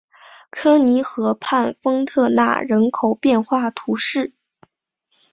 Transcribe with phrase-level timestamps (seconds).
[0.49, 4.33] 科尼河畔丰特奈人口变化图示